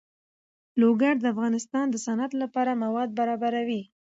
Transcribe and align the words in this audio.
لوگر 0.81 1.15
د 1.19 1.25
افغانستان 1.33 1.85
د 1.91 1.95
صنعت 2.05 2.31
لپاره 2.41 2.79
مواد 2.83 3.09
برابروي. 3.19 3.81